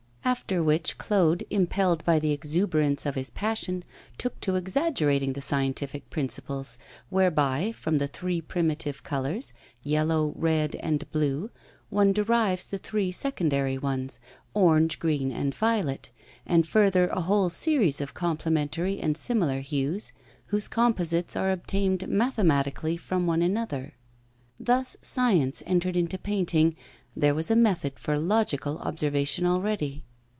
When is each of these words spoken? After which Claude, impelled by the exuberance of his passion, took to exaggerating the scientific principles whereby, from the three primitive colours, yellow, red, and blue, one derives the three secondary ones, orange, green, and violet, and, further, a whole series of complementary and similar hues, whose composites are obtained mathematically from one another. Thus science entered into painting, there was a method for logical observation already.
After 0.23 0.63
which 0.63 0.97
Claude, 0.97 1.43
impelled 1.49 2.05
by 2.05 2.17
the 2.19 2.31
exuberance 2.31 3.05
of 3.05 3.15
his 3.15 3.31
passion, 3.31 3.83
took 4.17 4.39
to 4.41 4.55
exaggerating 4.55 5.33
the 5.33 5.41
scientific 5.41 6.09
principles 6.09 6.77
whereby, 7.09 7.73
from 7.73 7.97
the 7.97 8.07
three 8.07 8.39
primitive 8.39 9.03
colours, 9.03 9.51
yellow, 9.83 10.31
red, 10.37 10.75
and 10.75 11.09
blue, 11.11 11.49
one 11.89 12.13
derives 12.13 12.67
the 12.67 12.77
three 12.77 13.11
secondary 13.11 13.77
ones, 13.77 14.21
orange, 14.53 14.99
green, 14.99 15.31
and 15.31 15.53
violet, 15.53 16.11
and, 16.45 16.65
further, 16.67 17.07
a 17.07 17.21
whole 17.21 17.49
series 17.49 17.99
of 17.99 18.13
complementary 18.13 18.99
and 19.01 19.17
similar 19.17 19.59
hues, 19.59 20.13
whose 20.45 20.69
composites 20.69 21.35
are 21.35 21.51
obtained 21.51 22.07
mathematically 22.07 22.95
from 22.95 23.27
one 23.27 23.41
another. 23.41 23.95
Thus 24.57 24.95
science 25.01 25.61
entered 25.65 25.97
into 25.97 26.17
painting, 26.17 26.75
there 27.17 27.35
was 27.35 27.51
a 27.51 27.55
method 27.55 27.99
for 27.99 28.17
logical 28.17 28.77
observation 28.77 29.45
already. 29.45 30.05